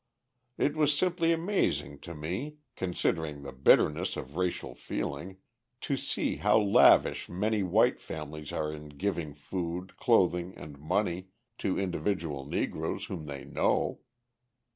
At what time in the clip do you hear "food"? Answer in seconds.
9.35-9.97